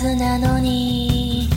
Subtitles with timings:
[0.00, 1.50] ずなのに。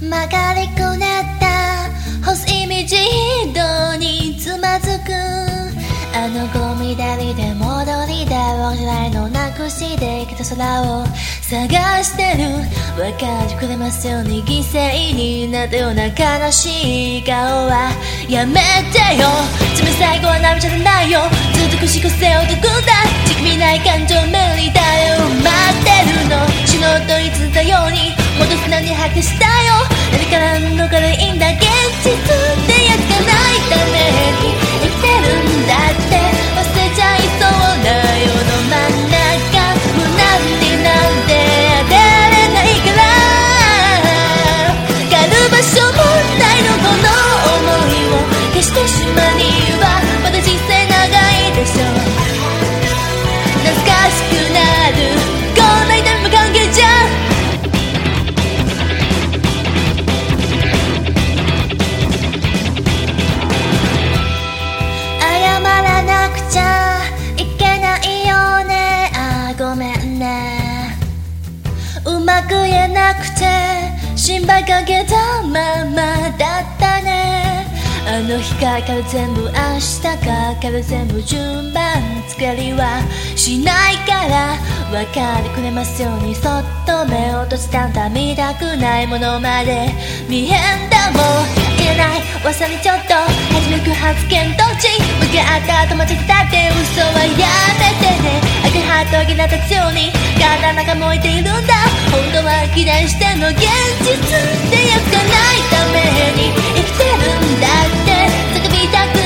[0.00, 2.28] 曲がりくねった。
[2.28, 5.12] ホスイージードにつまずく。
[6.16, 11.06] あのゴミだりで戻りだ忘れ未来のなくしてきた空を
[11.42, 12.50] 探してる。
[12.96, 14.18] 分かってくれますよ。
[14.18, 17.34] うに犠牲になったような悲しい顔
[17.68, 17.92] は。
[18.28, 18.54] やめ
[18.90, 19.28] てよ。
[19.70, 21.20] 自分最後は涙じゃないよ。
[21.70, 22.92] ずくし個を解くんだ。
[23.26, 25.03] 仕組みない感情無理だよ。
[28.74, 29.72] もっと素直に吐きしたよ。
[30.10, 31.46] 何から逃れいいんだ。
[31.52, 31.60] 現
[32.02, 32.18] 実っ
[32.66, 34.03] てやつがないため。
[73.14, 73.44] くて
[74.16, 77.66] 心配かけたままだったね。
[78.06, 80.14] あの日かかる全部明日か
[80.60, 81.82] かる全部順番
[82.28, 83.00] 作りは
[83.34, 84.58] しないから
[84.90, 88.10] 分かってくれますようにそっと目を閉じたんだ。
[88.10, 89.88] 見たくないものまで
[90.28, 91.82] 見えんだもん。
[91.82, 92.20] いらない。
[92.42, 93.53] 噂にちょっと
[94.14, 94.86] 発言どっち
[95.18, 97.50] 向き合った後間違ったって嘘はや
[97.82, 98.38] めてね。
[98.62, 101.74] 赤いハートはぎなたつように体の中燃えているんだ。
[102.14, 103.58] 本当は期待しての現
[104.06, 105.98] 実ってやつがないため
[106.38, 108.30] に生きてるんだって。
[108.54, 109.23] 叫びたく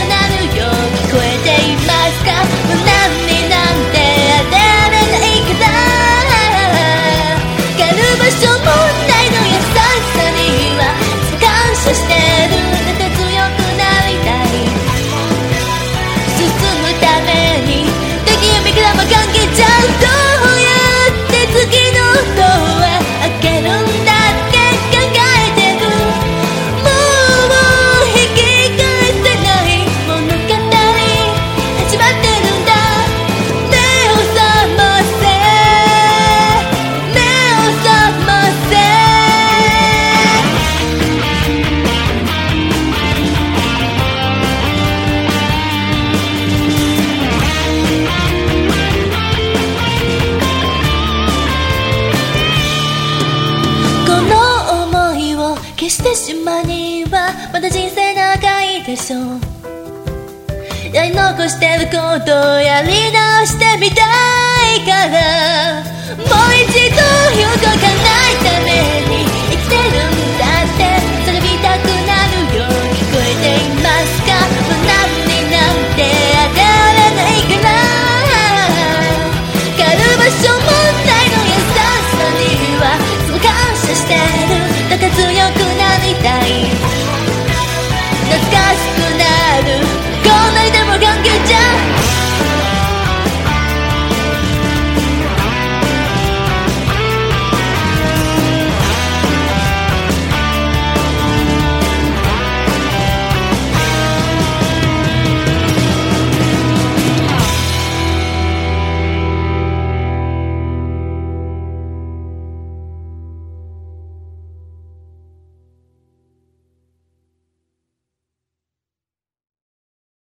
[56.49, 59.21] 今にはまだ人生長いでしょう。
[60.95, 61.93] やり残してるこ
[62.25, 64.03] とをやり直してみた
[64.45, 64.48] い。